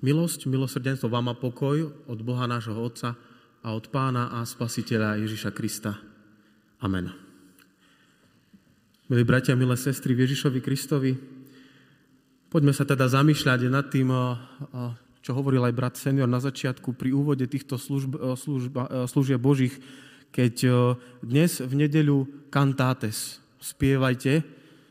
Milosť, 0.00 0.48
milosrdenstvo 0.48 1.12
vám 1.12 1.28
a 1.28 1.36
pokoj 1.36 1.92
od 2.08 2.18
Boha 2.24 2.48
nášho 2.48 2.72
Otca 2.72 3.20
a 3.60 3.68
od 3.76 3.92
Pána 3.92 4.32
a 4.32 4.48
Spasiteľa 4.48 5.20
Ježiša 5.20 5.52
Krista. 5.52 6.00
Amen. 6.80 7.12
Milí 9.12 9.28
bratia, 9.28 9.52
milé 9.52 9.76
sestry 9.76 10.16
Ježišovi 10.16 10.64
Kristovi, 10.64 11.12
poďme 12.48 12.72
sa 12.72 12.88
teda 12.88 13.12
zamýšľať 13.12 13.60
nad 13.68 13.92
tým, 13.92 14.08
čo 15.20 15.36
hovoril 15.36 15.68
aj 15.68 15.76
brat 15.76 16.00
senior 16.00 16.24
na 16.24 16.40
začiatku 16.40 16.96
pri 16.96 17.12
úvode 17.12 17.44
týchto 17.44 17.76
služb, 17.76 18.16
služb, 18.40 18.72
služieb 19.04 19.36
Božích, 19.36 19.76
keď 20.32 20.64
dnes 21.20 21.60
v 21.60 21.76
nedeľu 21.76 22.48
kantátes 22.48 23.36
spievajte, 23.60 24.48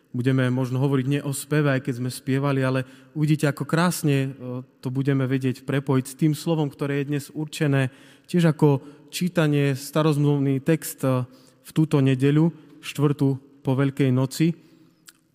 budeme 0.09 0.49
možno 0.49 0.81
hovoriť 0.81 1.05
nie 1.05 1.21
o 1.21 1.29
speve, 1.33 1.69
aj 1.69 1.85
keď 1.85 1.93
sme 2.01 2.09
spievali, 2.09 2.65
ale 2.65 2.85
uvidíte, 3.13 3.45
ako 3.45 3.63
krásne 3.65 4.17
e, 4.17 4.29
to 4.81 4.89
budeme 4.89 5.29
vedieť 5.29 5.63
prepojiť 5.65 6.05
s 6.05 6.17
tým 6.17 6.33
slovom, 6.33 6.69
ktoré 6.69 7.01
je 7.01 7.09
dnes 7.13 7.25
určené, 7.29 7.93
tiež 8.25 8.49
ako 8.49 8.81
čítanie 9.13 9.77
starozmluvný 9.77 10.65
text 10.65 11.05
e, 11.05 11.29
v 11.61 11.71
túto 11.71 12.01
nedeľu, 12.01 12.49
štvrtú 12.81 13.61
po 13.61 13.71
Veľkej 13.77 14.09
noci. 14.09 14.57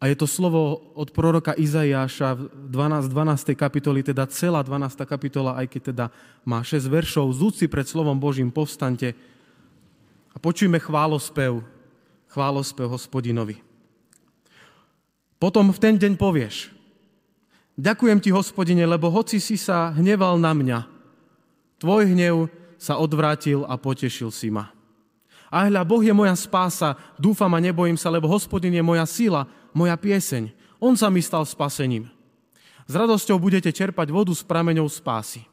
A 0.02 0.10
je 0.10 0.20
to 0.20 0.28
slovo 0.28 0.92
od 0.98 1.16
proroka 1.16 1.56
Izaiáša 1.56 2.36
v 2.36 2.68
12, 2.68 3.08
12. 3.08 3.56
kapitoli, 3.56 4.04
teda 4.04 4.28
celá 4.28 4.60
12. 4.60 5.00
kapitola, 5.06 5.56
aj 5.56 5.70
keď 5.70 5.82
teda 5.94 6.06
má 6.44 6.60
6 6.60 6.90
veršov. 6.90 7.32
Zúci 7.32 7.70
pred 7.70 7.88
slovom 7.88 8.18
Božím 8.20 8.52
povstante 8.52 9.16
a 10.34 10.36
počujme 10.36 10.76
chválospev, 10.76 11.62
chválospev 12.28 12.90
hospodinovi. 12.90 13.63
Potom 15.38 15.70
v 15.74 15.78
ten 15.82 15.94
deň 15.98 16.16
povieš, 16.16 16.72
ďakujem 17.76 18.18
ti, 18.22 18.30
hospodine, 18.32 18.86
lebo 18.86 19.10
hoci 19.10 19.42
si 19.42 19.60
sa 19.60 19.92
hneval 19.92 20.38
na 20.40 20.52
mňa, 20.54 20.78
tvoj 21.82 22.10
hnev 22.14 22.48
sa 22.80 23.00
odvrátil 23.00 23.64
a 23.64 23.76
potešil 23.76 24.28
si 24.32 24.48
ma. 24.52 24.74
A 25.54 25.70
hľa, 25.70 25.86
Boh 25.86 26.02
je 26.02 26.10
moja 26.10 26.34
spása, 26.34 26.98
dúfam 27.14 27.50
a 27.54 27.62
nebojím 27.62 27.94
sa, 27.94 28.10
lebo 28.10 28.26
hospodin 28.26 28.74
je 28.74 28.82
moja 28.82 29.06
sila, 29.06 29.46
moja 29.70 29.94
pieseň. 29.94 30.50
On 30.82 30.98
sa 30.98 31.06
mi 31.14 31.22
stal 31.22 31.46
spasením. 31.46 32.10
S 32.84 32.92
radosťou 32.92 33.38
budete 33.38 33.70
čerpať 33.70 34.10
vodu 34.10 34.34
s 34.34 34.42
prameňou 34.42 34.90
spásy. 34.90 35.46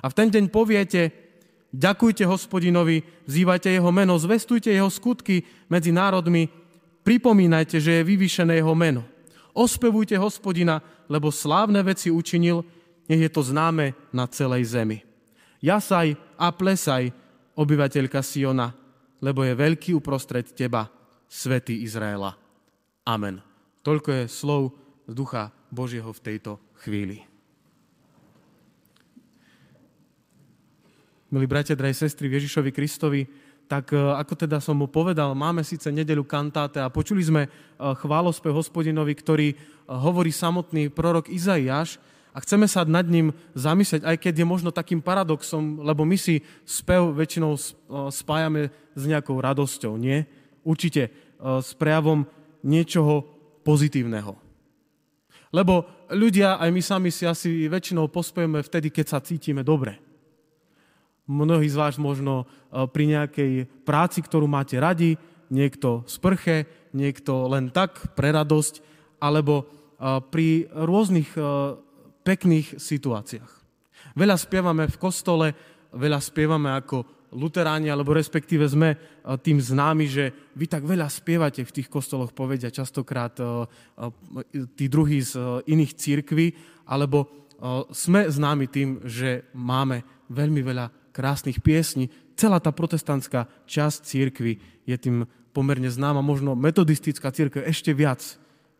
A 0.00 0.08
v 0.08 0.16
ten 0.16 0.28
deň 0.32 0.48
poviete, 0.48 1.12
ďakujte 1.74 2.24
hospodinovi, 2.24 3.04
vzývajte 3.26 3.68
jeho 3.74 3.90
meno, 3.92 4.16
zvestujte 4.16 4.72
jeho 4.72 4.88
skutky 4.88 5.44
medzi 5.68 5.92
národmi, 5.92 6.48
pripomínajte, 7.04 7.82
že 7.82 8.00
je 8.00 8.08
vyvýšené 8.08 8.62
jeho 8.62 8.72
meno. 8.72 9.04
Ospevujte 9.60 10.16
hospodina, 10.16 10.80
lebo 11.04 11.28
slávne 11.28 11.84
veci 11.84 12.08
učinil, 12.08 12.64
nech 13.04 13.20
je 13.20 13.28
to 13.28 13.44
známe 13.44 13.92
na 14.08 14.24
celej 14.24 14.72
zemi. 14.72 15.04
Jasaj 15.60 16.16
a 16.40 16.48
plesaj, 16.48 17.12
obyvateľka 17.52 18.24
Siona, 18.24 18.72
lebo 19.20 19.44
je 19.44 19.52
veľký 19.52 19.92
uprostred 19.92 20.48
teba, 20.56 20.88
svätý 21.28 21.84
Izraela. 21.84 22.40
Amen. 23.04 23.44
Toľko 23.84 24.08
je 24.08 24.24
slov 24.32 24.72
z 25.04 25.12
ducha 25.12 25.52
Božieho 25.68 26.08
v 26.08 26.24
tejto 26.24 26.56
chvíli. 26.80 27.20
Milí 31.28 31.46
bratia, 31.46 31.76
drahé 31.76 31.92
sestry, 31.92 32.32
Ježišovi 32.32 32.72
Kristovi, 32.72 33.22
tak 33.70 33.94
e, 33.94 34.02
ako 34.02 34.34
teda 34.34 34.58
som 34.58 34.74
mu 34.74 34.90
povedal, 34.90 35.30
máme 35.38 35.62
síce 35.62 35.94
nedelu 35.94 36.26
kantáte 36.26 36.82
a 36.82 36.90
počuli 36.90 37.22
sme 37.22 37.46
e, 37.46 37.48
chválospev 37.78 38.50
hospodinovi, 38.50 39.14
ktorý 39.14 39.54
e, 39.54 39.56
hovorí 39.86 40.34
samotný 40.34 40.90
prorok 40.90 41.30
Izaiáš 41.30 42.02
a 42.34 42.42
chceme 42.42 42.66
sa 42.66 42.82
nad 42.82 43.06
ním 43.06 43.30
zamyslieť, 43.54 44.02
aj 44.02 44.16
keď 44.18 44.42
je 44.42 44.46
možno 44.50 44.74
takým 44.74 44.98
paradoxom, 44.98 45.86
lebo 45.86 46.02
my 46.02 46.18
si 46.18 46.42
spev 46.66 47.14
väčšinou 47.14 47.54
spájame 48.10 48.74
s 48.98 49.02
nejakou 49.06 49.38
radosťou, 49.38 49.98
nie? 49.98 50.22
Určite 50.62 51.10
s 51.42 51.74
prejavom 51.74 52.22
niečoho 52.62 53.26
pozitívneho. 53.66 54.38
Lebo 55.50 56.06
ľudia, 56.14 56.62
aj 56.62 56.70
my 56.70 56.82
sami 56.86 57.10
si 57.10 57.26
asi 57.26 57.66
väčšinou 57.66 58.06
pospejeme 58.06 58.62
vtedy, 58.62 58.94
keď 58.94 59.06
sa 59.10 59.18
cítime 59.18 59.66
dobre 59.66 60.09
mnohí 61.30 61.70
z 61.70 61.78
vás 61.78 61.94
možno 61.94 62.42
e, 62.42 62.84
pri 62.90 63.04
nejakej 63.06 63.52
práci, 63.86 64.18
ktorú 64.18 64.50
máte 64.50 64.74
radi, 64.82 65.14
niekto 65.50 66.02
sprche, 66.10 66.66
niekto 66.90 67.46
len 67.46 67.70
tak 67.70 68.14
pre 68.18 68.34
radosť, 68.34 68.82
alebo 69.22 69.62
e, 69.62 69.64
pri 70.26 70.66
rôznych 70.74 71.30
e, 71.38 71.40
pekných 72.26 72.82
situáciách. 72.82 73.52
Veľa 74.18 74.34
spievame 74.34 74.90
v 74.90 74.96
kostole, 74.98 75.54
veľa 75.94 76.18
spievame 76.18 76.74
ako 76.74 77.30
luteráni, 77.30 77.86
alebo 77.94 78.10
respektíve 78.10 78.66
sme 78.66 78.98
tým 79.38 79.62
známi, 79.62 80.06
že 80.10 80.34
vy 80.58 80.66
tak 80.66 80.82
veľa 80.82 81.06
spievate 81.06 81.62
v 81.62 81.74
tých 81.78 81.86
kostoloch, 81.86 82.34
povedia 82.34 82.74
častokrát 82.74 83.38
tí 84.74 84.90
druhí 84.90 85.22
z 85.22 85.62
iných 85.70 85.92
církví, 85.94 86.46
alebo 86.90 87.30
sme 87.94 88.26
známi 88.26 88.66
tým, 88.66 89.06
že 89.06 89.46
máme 89.54 90.02
veľmi 90.26 90.58
veľa 90.58 90.99
krásnych 91.20 91.60
piesní. 91.60 92.08
Celá 92.32 92.56
tá 92.64 92.72
protestantská 92.72 93.44
časť 93.68 94.08
církvy 94.08 94.56
je 94.88 94.96
tým 94.96 95.28
pomerne 95.52 95.92
známa, 95.92 96.24
možno 96.24 96.56
metodistická 96.56 97.28
církev 97.28 97.60
ešte 97.68 97.92
viac, 97.92 98.24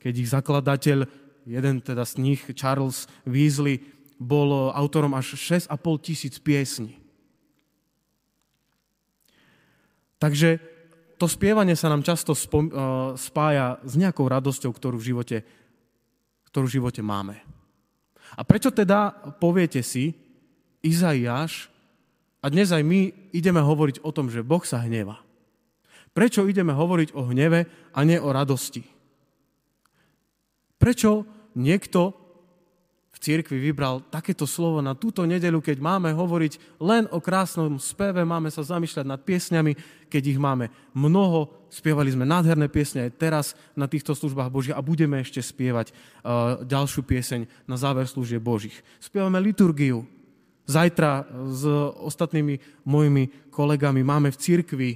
keď 0.00 0.12
ich 0.16 0.32
zakladateľ, 0.32 1.04
jeden 1.44 1.76
teda 1.84 2.08
z 2.08 2.16
nich, 2.16 2.40
Charles 2.56 3.04
Weasley, 3.28 3.84
bol 4.16 4.72
autorom 4.72 5.12
až 5.12 5.36
6,5 5.36 5.68
tisíc 6.00 6.40
piesní. 6.40 6.96
Takže 10.20 10.60
to 11.20 11.28
spievanie 11.28 11.76
sa 11.76 11.92
nám 11.92 12.04
často 12.04 12.32
uh, 12.32 13.16
spája 13.16 13.80
s 13.84 13.96
nejakou 13.96 14.24
radosťou, 14.24 14.72
ktorú 14.72 14.96
v 14.96 15.08
živote, 15.12 15.36
ktorú 16.48 16.64
v 16.68 16.76
živote 16.80 17.04
máme. 17.04 17.40
A 18.36 18.44
prečo 18.44 18.72
teda, 18.72 19.12
poviete 19.40 19.84
si, 19.84 20.16
Izaiáš 20.80 21.68
a 22.40 22.46
dnes 22.48 22.72
aj 22.72 22.80
my 22.80 23.32
ideme 23.36 23.60
hovoriť 23.60 24.00
o 24.00 24.10
tom, 24.10 24.32
že 24.32 24.44
Boh 24.44 24.64
sa 24.64 24.80
hneva. 24.80 25.20
Prečo 26.10 26.48
ideme 26.48 26.74
hovoriť 26.74 27.14
o 27.14 27.30
hneve 27.30 27.68
a 27.94 28.00
nie 28.02 28.18
o 28.18 28.34
radosti? 28.34 28.82
Prečo 30.80 31.28
niekto 31.54 32.16
v 33.10 33.18
cirkvi 33.20 33.60
vybral 33.60 34.00
takéto 34.08 34.48
slovo 34.48 34.80
na 34.80 34.96
túto 34.96 35.28
nedelu, 35.28 35.60
keď 35.60 35.76
máme 35.76 36.08
hovoriť 36.16 36.80
len 36.80 37.04
o 37.12 37.20
krásnom 37.20 37.76
speve, 37.76 38.24
máme 38.24 38.48
sa 38.48 38.64
zamýšľať 38.64 39.04
nad 39.04 39.20
piesňami, 39.20 39.76
keď 40.08 40.22
ich 40.34 40.40
máme 40.40 40.72
mnoho, 40.96 41.52
spievali 41.68 42.10
sme 42.10 42.24
nádherné 42.24 42.72
piesne 42.72 43.06
aj 43.06 43.12
teraz 43.20 43.46
na 43.76 43.84
týchto 43.86 44.16
službách 44.16 44.48
Božích 44.48 44.74
a 44.74 44.80
budeme 44.80 45.20
ešte 45.20 45.44
spievať 45.44 45.92
uh, 45.92 46.64
ďalšiu 46.64 47.04
pieseň 47.04 47.40
na 47.68 47.76
záver 47.76 48.08
služieb 48.08 48.40
Božích. 48.40 48.74
Spievame 48.98 49.36
liturgiu, 49.38 50.08
Zajtra 50.70 51.26
s 51.50 51.66
ostatnými 51.98 52.86
mojimi 52.86 53.50
kolegami 53.50 54.06
máme 54.06 54.31
v 54.31 54.38
cirkvi 54.38 54.91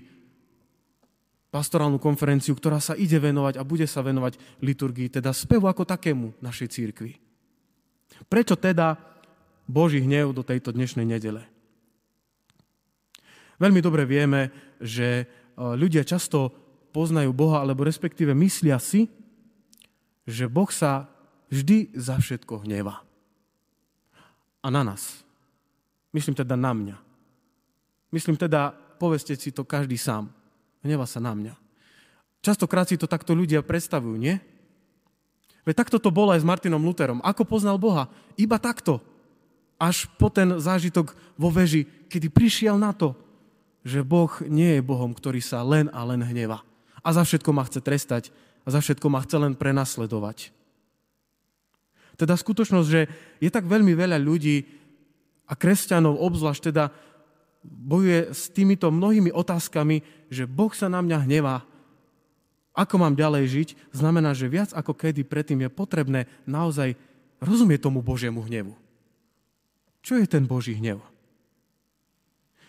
pastorálnu 1.51 1.99
konferenciu, 1.99 2.55
ktorá 2.55 2.79
sa 2.79 2.95
ide 2.95 3.19
venovať 3.19 3.59
a 3.59 3.67
bude 3.67 3.87
sa 3.91 4.03
venovať 4.03 4.39
liturgii, 4.63 5.19
teda 5.19 5.35
spevu 5.35 5.67
ako 5.67 5.83
takému 5.83 6.39
našej 6.39 6.69
církvi. 6.71 7.19
Prečo 8.31 8.55
teda 8.55 8.95
Boží 9.67 9.99
hnev 9.99 10.31
do 10.31 10.47
tejto 10.47 10.71
dnešnej 10.71 11.07
nedele? 11.07 11.43
Veľmi 13.59 13.83
dobre 13.83 14.07
vieme, 14.07 14.55
že 14.79 15.07
e, 15.23 15.25
ľudia 15.59 16.07
často 16.07 16.55
poznajú 16.95 17.35
Boha, 17.35 17.63
alebo 17.63 17.87
respektíve 17.87 18.31
myslia 18.35 18.79
si, 18.79 19.11
že 20.27 20.47
Boh 20.47 20.71
sa 20.71 21.11
vždy 21.51 21.95
za 21.99 22.19
všetko 22.19 22.63
hneva. 22.63 23.03
A 24.63 24.71
na 24.71 24.87
nás. 24.87 25.24
Myslím 26.15 26.39
teda 26.39 26.55
na 26.55 26.71
mňa. 26.71 26.97
Myslím 28.15 28.39
teda, 28.39 28.71
poveste 29.03 29.35
si 29.35 29.51
to 29.51 29.67
každý 29.67 29.99
sám. 29.99 30.31
Hneva 30.87 31.03
sa 31.11 31.19
na 31.19 31.35
mňa. 31.35 31.59
Častokrát 32.39 32.87
si 32.87 32.95
to 32.95 33.11
takto 33.11 33.35
ľudia 33.35 33.67
predstavujú, 33.67 34.15
nie? 34.15 34.39
Veď 35.67 35.75
takto 35.83 35.99
to 35.99 36.15
bolo 36.15 36.31
aj 36.31 36.45
s 36.45 36.47
Martinom 36.47 36.79
Lutherom. 36.79 37.25
Ako 37.25 37.43
poznal 37.43 37.81
Boha? 37.81 38.07
Iba 38.39 38.61
takto. 38.63 39.03
Až 39.81 40.07
po 40.21 40.31
ten 40.31 40.63
zážitok 40.63 41.17
vo 41.35 41.51
veži, 41.51 41.89
kedy 42.07 42.31
prišiel 42.31 42.79
na 42.79 42.95
to, 42.95 43.17
že 43.83 44.07
Boh 44.07 44.31
nie 44.47 44.79
je 44.79 44.87
Bohom, 44.87 45.11
ktorý 45.11 45.43
sa 45.43 45.67
len 45.67 45.91
a 45.91 46.05
len 46.07 46.23
hneva. 46.23 46.63
A 47.03 47.11
za 47.11 47.27
všetko 47.27 47.51
ma 47.51 47.67
chce 47.67 47.81
trestať 47.83 48.31
a 48.65 48.71
za 48.71 48.81
všetko 48.81 49.09
ma 49.11 49.21
chce 49.25 49.37
len 49.41 49.53
prenasledovať. 49.59 50.53
Teda 52.15 52.39
skutočnosť, 52.39 52.89
že 52.89 53.11
je 53.43 53.51
tak 53.51 53.67
veľmi 53.67 53.93
veľa 53.93 54.23
ľudí, 54.23 54.84
a 55.45 55.53
kresťanov 55.53 56.21
obzvlášť 56.21 56.63
teda 56.73 56.85
bojuje 57.65 58.33
s 58.33 58.53
týmito 58.53 58.93
mnohými 58.93 59.33
otázkami, 59.33 60.05
že 60.29 60.45
Boh 60.45 60.73
sa 60.73 60.93
na 60.93 61.01
mňa 61.01 61.25
hnevá. 61.25 61.65
Ako 62.75 62.99
mám 62.99 63.15
ďalej 63.17 63.45
žiť, 63.49 63.69
znamená, 63.95 64.35
že 64.35 64.51
viac 64.51 64.75
ako 64.75 64.93
kedy 64.93 65.23
predtým 65.25 65.65
je 65.65 65.71
potrebné 65.71 66.27
naozaj 66.45 66.99
rozumieť 67.39 67.87
tomu 67.87 68.03
Božiemu 68.03 68.45
hnevu. 68.45 68.75
Čo 70.05 70.21
je 70.21 70.27
ten 70.29 70.45
Boží 70.45 70.77
hnev? 70.77 71.01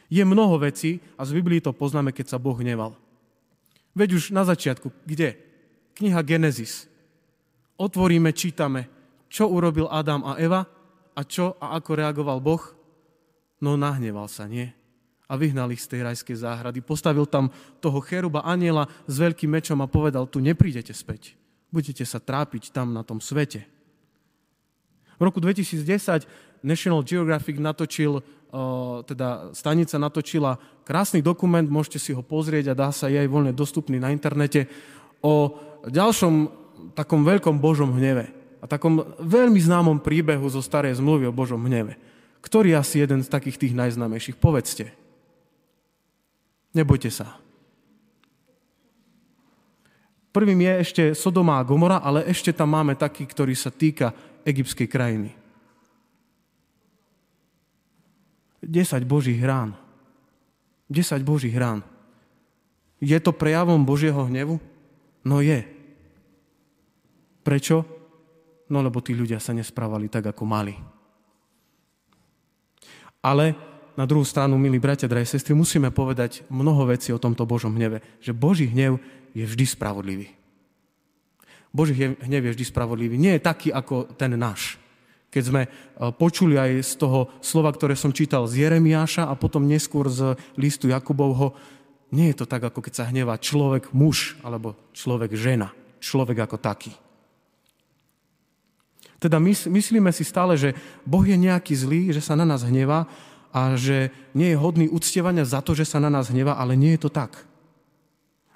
Je 0.08 0.22
mnoho 0.22 0.62
vecí 0.62 1.02
a 1.18 1.26
z 1.26 1.36
Biblii 1.36 1.60
to 1.60 1.74
poznáme, 1.74 2.14
keď 2.14 2.38
sa 2.38 2.38
Boh 2.40 2.56
hneval. 2.56 2.96
Veď 3.98 4.22
už 4.22 4.32
na 4.32 4.46
začiatku, 4.46 4.94
kde? 5.04 5.36
Kniha 5.98 6.22
Genesis. 6.22 6.86
Otvoríme, 7.76 8.32
čítame, 8.32 8.88
čo 9.28 9.50
urobil 9.50 9.90
Adam 9.90 10.24
a 10.24 10.38
Eva 10.40 10.64
a 11.16 11.22
čo 11.24 11.56
a 11.58 11.80
ako 11.80 11.92
reagoval 11.96 12.44
Boh. 12.44 12.62
No 13.64 13.80
nahneval 13.80 14.28
sa, 14.28 14.46
nie? 14.46 14.70
A 15.26 15.40
vyhnal 15.40 15.72
ich 15.74 15.82
z 15.82 15.96
tej 15.96 16.06
rajskej 16.06 16.44
záhrady. 16.44 16.84
Postavil 16.86 17.26
tam 17.26 17.50
toho 17.82 17.98
cheruba 18.04 18.46
aniela 18.46 18.86
s 19.10 19.18
veľkým 19.18 19.50
mečom 19.50 19.80
a 19.82 19.90
povedal, 19.90 20.30
tu 20.30 20.44
neprídete 20.44 20.94
späť. 20.94 21.34
Budete 21.74 22.06
sa 22.06 22.22
trápiť 22.22 22.70
tam 22.70 22.94
na 22.94 23.02
tom 23.02 23.18
svete. 23.24 23.66
V 25.16 25.22
roku 25.24 25.40
2010 25.40 26.28
National 26.62 27.02
Geographic 27.02 27.58
natočil 27.58 28.22
teda 29.04 29.52
stanica 29.52 30.00
natočila 30.00 30.56
krásny 30.88 31.20
dokument, 31.20 31.68
môžete 31.68 32.00
si 32.00 32.12
ho 32.16 32.24
pozrieť 32.24 32.72
a 32.72 32.78
dá 32.78 32.90
sa 32.96 33.12
aj 33.12 33.28
voľne 33.28 33.52
dostupný 33.52 34.00
na 34.00 34.16
internete, 34.16 34.72
o 35.20 35.58
ďalšom 35.90 36.34
takom 36.96 37.28
veľkom 37.28 37.60
Božom 37.60 37.92
hneve 37.98 38.45
a 38.66 38.70
takom 38.70 39.06
veľmi 39.22 39.62
známom 39.62 40.02
príbehu 40.02 40.50
zo 40.50 40.58
starej 40.58 40.98
zmluvy 40.98 41.30
o 41.30 41.38
Božom 41.38 41.62
hneve. 41.62 42.02
Ktorý 42.42 42.74
je 42.74 42.82
asi 42.82 42.96
jeden 42.98 43.22
z 43.22 43.30
takých 43.30 43.62
tých 43.62 43.78
najznámejších? 43.78 44.42
Povedzte. 44.42 44.90
Nebojte 46.74 47.14
sa. 47.14 47.38
Prvým 50.34 50.66
je 50.66 50.74
ešte 50.82 51.04
Sodoma 51.14 51.62
a 51.62 51.64
Gomora, 51.64 52.02
ale 52.02 52.26
ešte 52.26 52.50
tam 52.50 52.74
máme 52.74 52.98
taký, 52.98 53.30
ktorý 53.30 53.54
sa 53.54 53.70
týka 53.70 54.18
egyptskej 54.42 54.90
krajiny. 54.90 55.30
10 58.66 59.06
Božích 59.06 59.38
rán. 59.46 59.78
10 60.90 61.22
Božích 61.22 61.54
rán. 61.54 61.86
Je 62.98 63.16
to 63.22 63.30
prejavom 63.30 63.86
Božieho 63.86 64.26
hnevu? 64.26 64.58
No 65.22 65.38
je. 65.46 65.62
Prečo? 67.46 67.95
No 68.70 68.82
lebo 68.82 69.02
tí 69.02 69.14
ľudia 69.14 69.38
sa 69.38 69.54
nesprávali 69.54 70.10
tak, 70.10 70.26
ako 70.30 70.44
mali. 70.46 70.74
Ale 73.22 73.54
na 73.96 74.04
druhú 74.04 74.26
stranu, 74.28 74.60
milí 74.60 74.78
bratia, 74.82 75.10
drahé 75.10 75.26
sestry, 75.26 75.56
musíme 75.56 75.90
povedať 75.94 76.44
mnoho 76.52 76.90
vecí 76.90 77.14
o 77.14 77.22
tomto 77.22 77.48
Božom 77.48 77.74
hneve. 77.74 78.04
Že 78.20 78.32
Boží 78.36 78.66
hnev 78.70 79.00
je 79.32 79.46
vždy 79.46 79.66
spravodlivý. 79.66 80.28
Boží 81.72 81.96
hnev 81.96 82.42
je 82.48 82.54
vždy 82.54 82.66
spravodlivý. 82.68 83.16
Nie 83.16 83.38
je 83.38 83.48
taký 83.48 83.70
ako 83.72 84.14
ten 84.18 84.34
náš 84.36 84.82
keď 85.36 85.44
sme 85.44 85.62
e, 85.68 85.70
počuli 86.16 86.56
aj 86.56 86.72
z 86.80 86.94
toho 86.96 87.28
slova, 87.44 87.68
ktoré 87.76 88.00
som 88.00 88.16
čítal 88.16 88.48
z 88.48 88.64
Jeremiáša 88.64 89.28
a 89.28 89.36
potom 89.36 89.68
neskôr 89.68 90.08
z 90.08 90.40
listu 90.56 90.88
Jakubovho, 90.88 91.52
nie 92.16 92.32
je 92.32 92.40
to 92.40 92.46
tak, 92.48 92.64
ako 92.64 92.80
keď 92.80 92.94
sa 92.96 93.10
hnevá 93.12 93.36
človek 93.36 93.92
muž 93.92 94.40
alebo 94.48 94.80
človek 94.96 95.36
žena. 95.36 95.76
Človek 96.00 96.48
ako 96.48 96.56
taký. 96.56 96.96
Teda 99.20 99.40
myslíme 99.42 100.12
si 100.12 100.24
stále, 100.28 100.60
že 100.60 100.76
Boh 101.08 101.24
je 101.24 101.40
nejaký 101.40 101.74
zlý, 101.74 102.02
že 102.12 102.20
sa 102.20 102.36
na 102.36 102.44
nás 102.44 102.68
hnevá 102.68 103.08
a 103.56 103.80
že 103.80 104.12
nie 104.36 104.52
je 104.52 104.60
hodný 104.60 104.92
uctievania 104.92 105.48
za 105.48 105.64
to, 105.64 105.72
že 105.72 105.88
sa 105.88 106.04
na 106.04 106.12
nás 106.12 106.28
hnevá, 106.28 106.60
ale 106.60 106.76
nie 106.76 107.00
je 107.00 107.08
to 107.08 107.12
tak. 107.12 107.48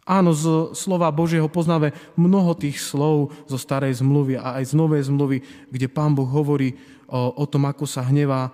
Áno, 0.10 0.34
z 0.34 0.74
slova 0.74 1.14
Božieho 1.14 1.46
poznáme 1.46 1.94
mnoho 2.18 2.58
tých 2.58 2.82
slov 2.82 3.30
zo 3.46 3.62
starej 3.62 4.02
zmluvy 4.02 4.42
a 4.42 4.58
aj 4.58 4.74
z 4.74 4.74
novej 4.74 5.06
zmluvy, 5.06 5.38
kde 5.70 5.86
Pán 5.86 6.18
Boh 6.18 6.26
hovorí 6.26 6.74
o, 7.06 7.30
o 7.38 7.46
tom, 7.46 7.70
ako 7.70 7.86
sa 7.86 8.02
hnevá. 8.02 8.50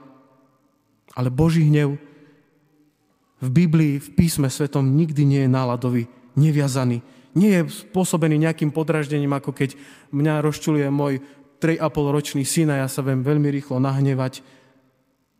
Ale 1.16 1.32
Boží 1.32 1.64
hnev 1.64 1.96
v 3.40 3.50
Biblii, 3.50 4.04
v 4.04 4.10
písme 4.20 4.52
svetom 4.52 4.84
nikdy 4.84 5.24
nie 5.24 5.42
je 5.48 5.56
náladový, 5.56 6.04
neviazaný. 6.36 7.00
Nie 7.40 7.64
je 7.64 7.88
spôsobený 7.88 8.36
nejakým 8.36 8.76
podraždením, 8.76 9.32
ako 9.32 9.56
keď 9.56 9.80
mňa 10.12 10.44
rozčuluje 10.44 10.88
môj 10.92 11.24
3,5 11.66 11.82
ročný 12.14 12.46
syn 12.46 12.70
a 12.70 12.86
ja 12.86 12.88
sa 12.88 13.02
viem 13.02 13.26
veľmi 13.26 13.50
rýchlo 13.50 13.82
nahnevať. 13.82 14.46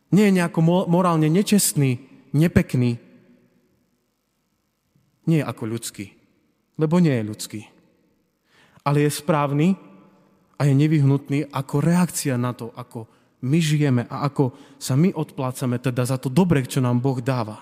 Nie 0.10 0.34
je 0.34 0.38
nejako 0.42 0.90
morálne 0.90 1.30
nečestný, 1.30 2.02
nepekný, 2.34 2.98
nie 5.30 5.42
ako 5.46 5.64
ľudský, 5.70 6.10
lebo 6.82 6.98
nie 6.98 7.14
je 7.14 7.30
ľudský. 7.30 7.62
Ale 8.82 9.06
je 9.06 9.14
správny 9.14 9.78
a 10.58 10.66
je 10.66 10.74
nevyhnutný 10.74 11.54
ako 11.54 11.86
reakcia 11.86 12.34
na 12.42 12.58
to, 12.58 12.74
ako 12.74 13.06
my 13.46 13.60
žijeme 13.62 14.10
a 14.10 14.26
ako 14.26 14.50
sa 14.82 14.98
my 14.98 15.14
odplácame 15.14 15.78
teda 15.78 16.10
za 16.10 16.18
to 16.18 16.34
dobre, 16.34 16.66
čo 16.66 16.82
nám 16.82 16.98
Boh 16.98 17.22
dáva. 17.22 17.62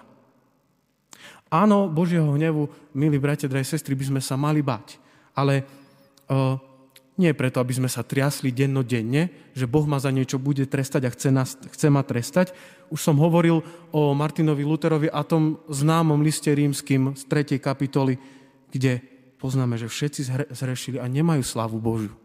Áno, 1.51 1.91
Božieho 1.91 2.31
hnevu, 2.33 2.71
milí 2.95 3.19
bratia, 3.19 3.51
drahé 3.51 3.67
sestry, 3.67 3.93
by 3.93 4.05
sme 4.09 4.21
sa 4.23 4.39
mali 4.39 4.63
bať. 4.65 4.97
Ale 5.37 5.61
uh, 6.31 6.57
nie 7.13 7.29
preto, 7.37 7.61
aby 7.61 7.77
sme 7.77 7.89
sa 7.89 8.01
triasli 8.01 8.49
dennodenne, 8.49 9.53
že 9.53 9.69
Boh 9.69 9.85
ma 9.85 10.01
za 10.01 10.09
niečo 10.09 10.41
bude 10.41 10.65
trestať 10.65 11.01
a 11.05 11.13
chce, 11.13 11.29
nás, 11.29 11.53
chce 11.53 11.87
ma 11.93 12.01
trestať. 12.01 12.57
Už 12.89 12.97
som 12.97 13.21
hovoril 13.21 13.61
o 13.93 14.17
Martinovi 14.17 14.65
Luterovi 14.65 15.13
a 15.13 15.21
tom 15.21 15.61
známom 15.69 16.25
liste 16.25 16.49
rímským 16.49 17.13
z 17.13 17.23
3. 17.29 17.61
kapitoly, 17.61 18.17
kde 18.73 19.05
poznáme, 19.37 19.77
že 19.77 19.85
všetci 19.85 20.49
zhrešili 20.57 20.97
a 20.97 21.05
nemajú 21.05 21.45
slavu 21.45 21.77
Božiu. 21.77 22.17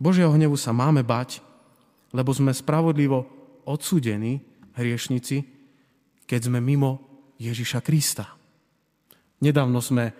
Božieho 0.00 0.32
hnevu 0.32 0.56
sa 0.56 0.72
máme 0.72 1.04
bať, 1.04 1.44
lebo 2.16 2.32
sme 2.32 2.56
spravodlivo 2.56 3.28
odsudení, 3.68 4.40
hriešnici, 4.72 5.44
keď 6.24 6.48
sme 6.48 6.64
mimo 6.64 7.04
Ježiša 7.36 7.84
Krista. 7.84 8.32
Nedávno 9.44 9.84
sme 9.84 10.16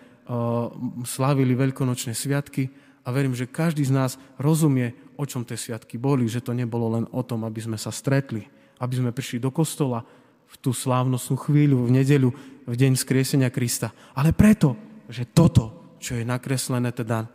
slávili 1.03 1.57
veľkonočné 1.57 2.15
sviatky 2.15 2.82
a 3.03 3.11
verím, 3.11 3.35
že 3.35 3.51
každý 3.51 3.83
z 3.83 3.91
nás 3.91 4.11
rozumie, 4.39 4.95
o 5.19 5.27
čom 5.27 5.43
tie 5.43 5.59
sviatky 5.59 5.99
boli, 5.99 6.25
že 6.25 6.39
to 6.39 6.55
nebolo 6.55 6.99
len 6.99 7.05
o 7.11 7.21
tom, 7.21 7.43
aby 7.43 7.59
sme 7.59 7.77
sa 7.77 7.91
stretli, 7.91 8.47
aby 8.79 8.93
sme 8.95 9.11
prišli 9.11 9.43
do 9.43 9.51
kostola 9.51 10.07
v 10.47 10.55
tú 10.63 10.71
slávnostnú 10.71 11.35
chvíľu, 11.35 11.85
v 11.87 11.99
nedeľu, 11.99 12.29
v 12.63 12.75
deň 12.79 12.95
skriesenia 12.95 13.51
Krista, 13.51 13.91
ale 14.15 14.31
preto, 14.31 14.79
že 15.11 15.27
toto, 15.27 15.95
čo 15.99 16.15
je 16.15 16.23
nakreslené, 16.23 16.95
teda 16.95 17.27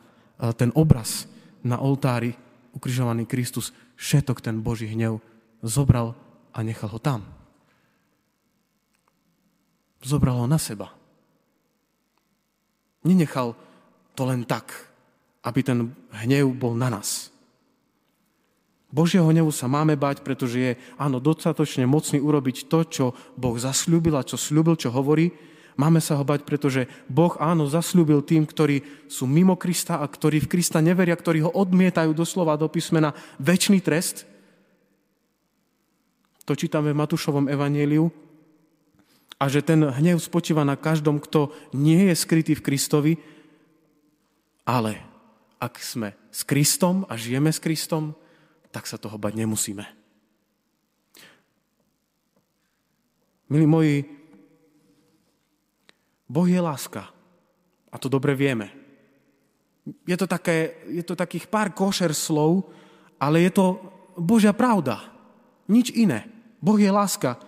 ten 0.56 0.72
obraz 0.72 1.28
na 1.60 1.76
oltári, 1.82 2.32
ukrižovaný 2.72 3.28
Kristus, 3.28 3.74
všetok 4.00 4.40
ten 4.40 4.64
Boží 4.64 4.88
hnev 4.88 5.20
zobral 5.60 6.16
a 6.54 6.64
nechal 6.64 6.88
ho 6.88 7.00
tam. 7.02 7.26
Zobral 10.00 10.38
ho 10.38 10.46
na 10.46 10.56
seba. 10.56 10.94
Nenechal 13.02 13.58
to 14.14 14.22
len 14.24 14.46
tak, 14.46 14.70
aby 15.42 15.60
ten 15.62 15.78
hnev 16.24 16.50
bol 16.54 16.74
na 16.74 16.90
nás. 16.90 17.30
Božieho 18.88 19.28
hnevu 19.28 19.52
sa 19.52 19.68
máme 19.68 20.00
bať, 20.00 20.24
pretože 20.24 20.56
je, 20.56 20.72
áno, 20.96 21.20
dostatočne 21.20 21.84
mocný 21.84 22.24
urobiť 22.24 22.72
to, 22.72 22.78
čo 22.88 23.04
Boh 23.36 23.52
zasľúbil 23.60 24.16
a 24.16 24.24
čo 24.24 24.40
slúbil, 24.40 24.80
čo 24.80 24.88
hovorí. 24.88 25.28
Máme 25.76 26.00
sa 26.00 26.16
ho 26.16 26.24
bať, 26.24 26.48
pretože 26.48 26.88
Boh, 27.04 27.36
áno, 27.36 27.68
zasľúbil 27.68 28.24
tým, 28.24 28.48
ktorí 28.48 29.06
sú 29.06 29.28
mimo 29.28 29.60
Krista 29.60 30.00
a 30.00 30.08
ktorí 30.08 30.40
v 30.40 30.50
Krista 30.56 30.80
neveria, 30.80 31.14
ktorí 31.14 31.44
ho 31.44 31.52
odmietajú 31.52 32.16
doslova 32.16 32.56
do 32.56 32.66
písmena, 32.66 33.12
väčší 33.36 33.84
trest. 33.84 34.24
To 36.48 36.56
čítame 36.56 36.90
v 36.90 37.00
Matúšovom 37.04 37.44
evanieliu, 37.46 38.08
a 39.38 39.46
že 39.46 39.62
ten 39.62 39.78
hnev 39.86 40.18
spočíva 40.18 40.66
na 40.66 40.74
každom, 40.74 41.22
kto 41.22 41.54
nie 41.70 42.10
je 42.10 42.14
skrytý 42.18 42.58
v 42.58 42.64
Kristovi, 42.66 43.12
ale 44.66 44.98
ak 45.58 45.82
sme 45.82 46.14
s 46.30 46.46
Kristom 46.46 47.04
a 47.10 47.18
žijeme 47.18 47.50
s 47.50 47.58
Kristom, 47.58 48.14
tak 48.70 48.86
sa 48.86 48.96
toho 48.98 49.18
bať 49.18 49.34
nemusíme. 49.34 49.84
Milí 53.48 53.66
moji, 53.66 54.04
Boh 56.28 56.44
je 56.44 56.60
láska. 56.60 57.08
A 57.88 57.96
to 57.96 58.12
dobre 58.12 58.36
vieme. 58.36 58.68
Je 60.04 60.16
to, 60.20 60.28
také, 60.28 60.84
je 60.92 61.00
to 61.00 61.16
takých 61.16 61.48
pár 61.48 61.72
košer 61.72 62.12
slov, 62.12 62.68
ale 63.16 63.48
je 63.48 63.50
to 63.56 63.66
Božia 64.20 64.52
pravda. 64.52 65.00
Nič 65.64 65.88
iné. 65.96 66.28
Boh 66.60 66.76
je 66.76 66.92
láska. 66.92 67.40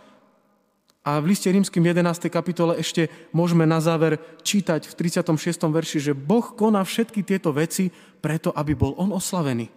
A 1.01 1.17
v 1.17 1.33
liste 1.33 1.49
rímským 1.49 1.81
11. 1.81 2.29
kapitole 2.29 2.77
ešte 2.77 3.09
môžeme 3.33 3.65
na 3.65 3.81
záver 3.81 4.21
čítať 4.45 4.85
v 4.85 4.95
36. 4.95 5.57
verši, 5.57 5.99
že 5.99 6.13
Boh 6.13 6.45
koná 6.45 6.85
všetky 6.85 7.25
tieto 7.25 7.57
veci 7.57 7.89
preto, 8.21 8.53
aby 8.53 8.77
bol 8.77 8.93
On 9.01 9.09
oslavený. 9.17 9.73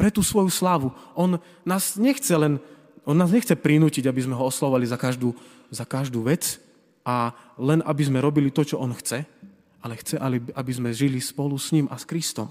Pre 0.00 0.08
tú 0.08 0.24
svoju 0.24 0.48
slávu. 0.48 0.96
On 1.12 1.36
nás 1.68 2.00
nechce 2.00 2.32
len, 2.32 2.56
on 3.04 3.12
nás 3.20 3.28
nechce 3.28 3.52
prinútiť, 3.52 4.08
aby 4.08 4.24
sme 4.24 4.32
ho 4.32 4.48
oslovali 4.48 4.88
za 4.88 4.96
každú, 4.96 5.36
za 5.68 5.84
každú 5.84 6.24
vec 6.24 6.56
a 7.04 7.36
len 7.60 7.84
aby 7.84 8.00
sme 8.00 8.24
robili 8.24 8.48
to, 8.48 8.64
čo 8.64 8.80
On 8.80 8.96
chce, 8.96 9.28
ale 9.84 9.94
chce, 10.00 10.16
aby 10.56 10.72
sme 10.72 10.96
žili 10.96 11.20
spolu 11.20 11.60
s 11.60 11.68
ním 11.76 11.84
a 11.92 12.00
s 12.00 12.08
Kristom. 12.08 12.48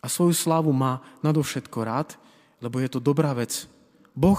A 0.00 0.08
svoju 0.08 0.32
slávu 0.32 0.72
má 0.72 1.04
nadovšetko 1.20 1.84
rád 1.84 2.16
lebo 2.60 2.76
je 2.78 2.88
to 2.92 3.00
dobrá 3.00 3.32
vec. 3.32 3.66
Boh 4.12 4.38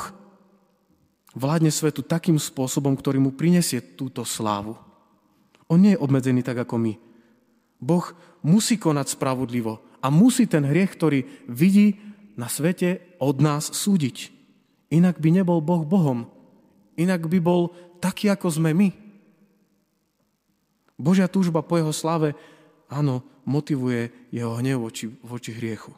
vládne 1.36 1.72
svetu 1.72 2.04
takým 2.04 2.36
spôsobom, 2.36 2.96
ktorý 2.96 3.20
mu 3.24 3.32
prinesie 3.32 3.80
túto 3.80 4.28
slávu. 4.28 4.76
On 5.72 5.80
nie 5.80 5.96
je 5.96 6.02
obmedzený 6.04 6.44
tak 6.44 6.68
ako 6.68 6.76
my. 6.76 6.94
Boh 7.80 8.06
musí 8.44 8.76
konať 8.76 9.16
spravodlivo 9.16 9.80
a 10.04 10.12
musí 10.12 10.46
ten 10.46 10.68
hriech, 10.68 10.92
ktorý 10.94 11.24
vidí 11.48 11.98
na 12.36 12.52
svete, 12.52 13.16
od 13.22 13.40
nás 13.40 13.72
súdiť. 13.72 14.34
Inak 14.92 15.24
by 15.24 15.30
nebol 15.32 15.64
Boh 15.64 15.88
Bohom. 15.88 16.28
Inak 17.00 17.26
by 17.32 17.40
bol 17.40 17.72
taký, 18.04 18.28
ako 18.28 18.52
sme 18.52 18.76
my. 18.76 18.90
Božia 21.00 21.32
túžba 21.32 21.64
po 21.66 21.80
jeho 21.80 21.96
slave, 21.96 22.36
áno, 22.92 23.26
motivuje 23.48 24.14
jeho 24.30 24.54
hnev 24.60 24.86
voči, 24.86 25.10
voči 25.26 25.56
hriechu. 25.56 25.96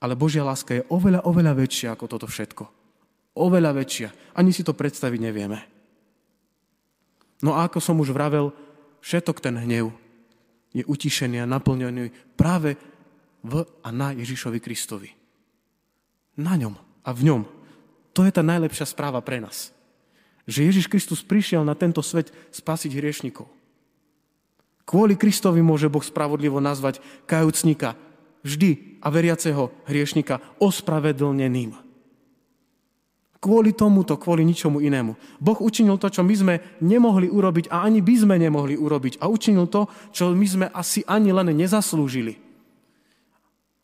Ale 0.00 0.16
Božia 0.16 0.46
láska 0.46 0.80
je 0.80 0.86
oveľa, 0.88 1.26
oveľa 1.28 1.52
väčšia 1.58 1.92
ako 1.92 2.04
toto 2.08 2.26
všetko. 2.30 2.81
Oveľa 3.32 3.72
väčšia. 3.72 4.08
Ani 4.36 4.52
si 4.52 4.60
to 4.60 4.76
predstaviť 4.76 5.20
nevieme. 5.20 5.58
No 7.42 7.56
a 7.58 7.66
ako 7.66 7.80
som 7.82 7.98
už 7.98 8.14
vravel, 8.14 8.52
všetok 9.02 9.42
ten 9.42 9.58
hnev 9.58 9.90
je 10.72 10.84
utišený 10.86 11.42
a 11.42 11.50
naplnený 11.50 12.12
práve 12.38 12.78
v 13.42 13.66
a 13.82 13.88
na 13.90 14.14
Ježišovi 14.14 14.62
Kristovi. 14.62 15.10
Na 16.38 16.54
ňom 16.56 16.78
a 17.04 17.10
v 17.10 17.20
ňom. 17.28 17.42
To 18.14 18.22
je 18.22 18.32
tá 18.32 18.40
najlepšia 18.40 18.86
správa 18.86 19.18
pre 19.20 19.42
nás. 19.42 19.74
Že 20.46 20.70
Ježiš 20.70 20.86
Kristus 20.86 21.20
prišiel 21.26 21.66
na 21.66 21.74
tento 21.74 22.00
svet 22.00 22.30
spasiť 22.54 22.92
hriešnikov. 22.94 23.50
Kvôli 24.86 25.14
Kristovi 25.18 25.62
môže 25.62 25.90
Boh 25.90 26.02
spravodlivo 26.02 26.58
nazvať 26.58 27.02
kajúcnika 27.26 27.94
vždy 28.42 28.98
a 29.02 29.08
veriaceho 29.10 29.70
hriešnika 29.86 30.42
ospravedlneným. 30.58 31.81
Kvôli 33.42 33.74
tomuto, 33.74 34.14
kvôli 34.14 34.46
ničomu 34.46 34.78
inému. 34.78 35.18
Boh 35.42 35.58
učinil 35.58 35.98
to, 35.98 36.06
čo 36.06 36.22
my 36.22 36.30
sme 36.30 36.54
nemohli 36.78 37.26
urobiť 37.26 37.74
a 37.74 37.82
ani 37.82 37.98
by 37.98 38.14
sme 38.14 38.38
nemohli 38.38 38.78
urobiť. 38.78 39.18
A 39.18 39.26
učinil 39.26 39.66
to, 39.66 39.90
čo 40.14 40.30
my 40.30 40.46
sme 40.46 40.66
asi 40.70 41.02
ani 41.10 41.34
len 41.34 41.50
nezaslúžili. 41.50 42.38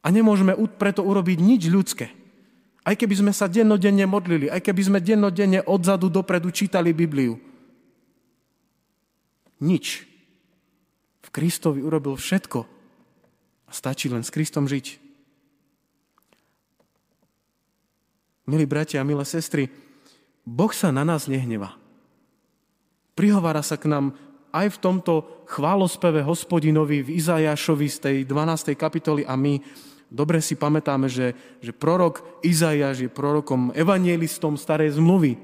A 0.06 0.14
nemôžeme 0.14 0.54
preto 0.78 1.02
urobiť 1.02 1.42
nič 1.42 1.66
ľudské. 1.66 2.14
Aj 2.86 2.94
keby 2.94 3.18
sme 3.18 3.32
sa 3.34 3.50
dennodenne 3.50 4.06
modlili, 4.06 4.46
aj 4.46 4.62
keby 4.62 4.82
sme 4.86 4.98
dennodenne 5.02 5.66
odzadu 5.66 6.06
dopredu 6.06 6.54
čítali 6.54 6.94
Bibliu. 6.94 7.34
Nič. 9.58 10.06
V 11.18 11.28
Kristovi 11.34 11.82
urobil 11.82 12.14
všetko. 12.14 12.62
A 13.66 13.70
stačí 13.74 14.06
len 14.06 14.22
s 14.22 14.30
Kristom 14.30 14.70
žiť. 14.70 15.07
Milí 18.48 18.64
bratia 18.64 19.04
a 19.04 19.08
milé 19.08 19.28
sestry, 19.28 19.68
Boh 20.48 20.72
sa 20.72 20.88
na 20.88 21.04
nás 21.04 21.28
nehneva. 21.28 21.76
Prihovára 23.12 23.60
sa 23.60 23.76
k 23.76 23.92
nám 23.92 24.16
aj 24.56 24.72
v 24.72 24.80
tomto 24.80 25.44
chválospeve 25.52 26.24
hospodinovi 26.24 27.04
v 27.04 27.20
Izajašovi 27.20 27.88
z 27.92 27.98
tej 28.00 28.16
12. 28.24 28.72
kapitoly 28.72 29.28
a 29.28 29.36
my 29.36 29.60
dobre 30.08 30.40
si 30.40 30.56
pamätáme, 30.56 31.12
že, 31.12 31.36
že 31.60 31.76
prorok 31.76 32.24
Izajaš 32.40 33.04
je 33.04 33.12
prorokom 33.12 33.68
evanielistom 33.76 34.56
starej 34.56 34.96
zmluvy. 34.96 35.36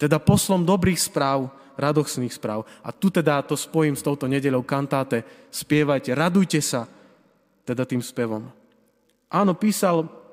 Teda 0.00 0.16
poslom 0.16 0.64
dobrých 0.64 0.96
správ, 0.96 1.52
radosných 1.76 2.32
správ. 2.32 2.64
A 2.80 2.96
tu 2.96 3.12
teda 3.12 3.44
to 3.44 3.60
spojím 3.60 3.92
s 3.92 4.00
touto 4.00 4.24
nedeľou 4.24 4.64
kantáte. 4.64 5.20
Spievajte, 5.52 6.16
radujte 6.16 6.64
sa 6.64 6.88
teda 7.68 7.84
tým 7.84 8.00
spevom. 8.00 8.48
Áno, 9.28 9.52
písal 9.52 10.23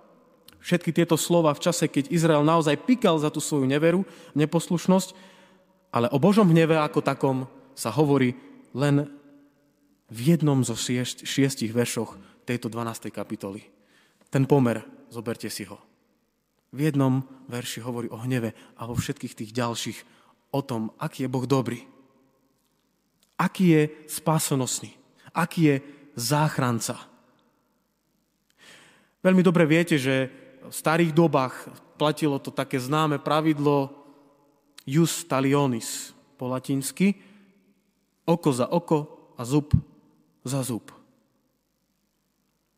všetky 0.62 0.94
tieto 0.94 1.18
slova 1.18 1.52
v 1.58 1.64
čase, 1.68 1.90
keď 1.90 2.14
Izrael 2.14 2.46
naozaj 2.46 2.86
pikal 2.86 3.18
za 3.18 3.34
tú 3.34 3.42
svoju 3.42 3.66
neveru, 3.66 4.06
neposlušnosť, 4.38 5.18
ale 5.92 6.08
o 6.14 6.22
Božom 6.22 6.48
hneve 6.48 6.80
ako 6.80 7.04
takom 7.04 7.38
sa 7.76 7.92
hovorí 7.92 8.38
len 8.72 9.10
v 10.08 10.20
jednom 10.38 10.62
zo 10.64 10.78
šiest, 10.78 11.28
šiestich 11.28 11.74
veršoch 11.76 12.16
tejto 12.48 12.72
12. 12.72 13.12
kapitoly. 13.12 13.68
Ten 14.32 14.48
pomer, 14.48 14.84
zoberte 15.12 15.52
si 15.52 15.68
ho. 15.68 15.76
V 16.72 16.88
jednom 16.88 17.28
verši 17.52 17.84
hovorí 17.84 18.08
o 18.08 18.22
hneve 18.24 18.56
a 18.80 18.88
vo 18.88 18.96
všetkých 18.96 19.36
tých 19.36 19.52
ďalších 19.52 20.00
o 20.56 20.62
tom, 20.64 20.96
aký 21.00 21.28
je 21.28 21.32
Boh 21.32 21.44
dobrý. 21.44 21.84
Aký 23.36 23.76
je 23.76 23.84
spásonosný. 24.08 24.96
Aký 25.36 25.62
je 25.68 25.76
záchranca. 26.16 26.96
Veľmi 29.24 29.44
dobre 29.44 29.68
viete, 29.68 30.00
že 30.00 30.41
v 30.62 30.74
starých 30.74 31.12
dobách 31.14 31.70
platilo 31.98 32.38
to 32.38 32.54
také 32.54 32.78
známe 32.78 33.18
pravidlo 33.18 33.94
jus 34.86 35.26
talionis 35.26 36.14
po 36.38 36.50
latinsky, 36.50 37.18
oko 38.26 38.50
za 38.54 38.70
oko 38.70 39.30
a 39.38 39.46
zub 39.46 39.74
za 40.46 40.62
zub. 40.66 40.90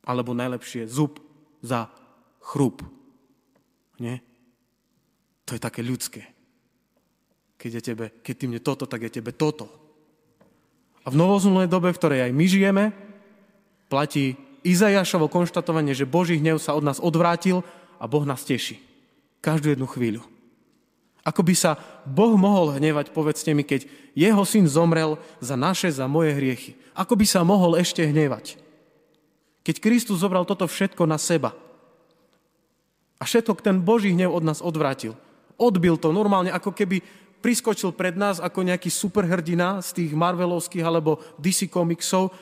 Alebo 0.03 0.35
najlepšie 0.35 0.87
zub 0.87 1.19
za 1.63 1.87
chrup. 2.43 2.83
Nie? 3.99 4.19
To 5.47 5.55
je 5.55 5.61
také 5.63 5.79
ľudské. 5.79 6.27
Keď, 7.55 7.71
je 7.79 7.81
tebe, 7.83 8.05
keď 8.19 8.35
ty 8.35 8.45
mne 8.51 8.59
toto, 8.59 8.83
tak 8.83 9.07
je 9.07 9.15
tebe 9.19 9.31
toto. 9.31 9.71
A 11.03 11.11
v 11.11 11.19
novozmluvnej 11.19 11.71
dobe, 11.71 11.91
v 11.91 11.99
ktorej 11.99 12.23
aj 12.27 12.31
my 12.35 12.45
žijeme, 12.47 12.85
platí 13.87 14.35
Izajašovo 14.63 15.27
konštatovanie, 15.27 15.91
že 15.91 16.07
Boží 16.07 16.39
hnev 16.39 16.57
sa 16.57 16.73
od 16.73 16.83
nás 16.87 17.03
odvrátil 17.03 17.61
a 17.99 18.07
Boh 18.07 18.23
nás 18.23 18.47
teší. 18.47 18.79
Každú 19.43 19.75
jednu 19.75 19.87
chvíľu. 19.87 20.23
Ako 21.23 21.39
by 21.39 21.55
sa 21.55 21.79
Boh 22.03 22.35
mohol 22.35 22.75
hnevať, 22.75 23.15
povedzte 23.15 23.55
mi, 23.55 23.63
keď 23.63 23.87
jeho 24.11 24.43
syn 24.43 24.67
zomrel 24.67 25.15
za 25.39 25.55
naše, 25.55 25.87
za 25.87 26.03
moje 26.07 26.35
hriechy. 26.35 26.75
Ako 26.91 27.15
by 27.15 27.23
sa 27.23 27.47
mohol 27.47 27.79
ešte 27.79 28.03
hnevať? 28.03 28.59
Keď 29.63 29.75
Kristus 29.79 30.19
zobral 30.19 30.43
toto 30.43 30.67
všetko 30.67 31.07
na 31.07 31.15
seba 31.15 31.55
a 33.15 33.23
všetok 33.23 33.63
ten 33.63 33.79
Boží 33.79 34.11
hnev 34.11 34.35
od 34.35 34.43
nás 34.43 34.59
odvrátil. 34.59 35.15
Odbil 35.55 35.95
to 35.95 36.11
normálne, 36.11 36.51
ako 36.51 36.75
keby 36.75 36.99
priskočil 37.39 37.95
pred 37.95 38.19
nás 38.19 38.43
ako 38.43 38.67
nejaký 38.67 38.91
superhrdina 38.91 39.79
z 39.79 40.03
tých 40.03 40.11
Marvelovských 40.11 40.83
alebo 40.83 41.23
DC 41.39 41.71
komiksov 41.71 42.35